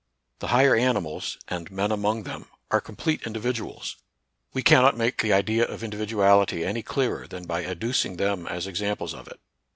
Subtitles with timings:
[0.39, 3.97] The higher animals, and men among them, are complete individuals.
[4.51, 8.65] We cannot make the idea of individuality any clearer than by adduc ing them as
[8.65, 9.39] examples of it.